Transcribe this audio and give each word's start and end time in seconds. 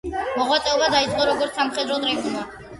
მოღვაწეობა 0.37 0.87
დაიწყო 0.95 1.29
როგორც 1.33 1.61
სამხედრო 1.63 2.03
ტრიბუნმა. 2.03 2.47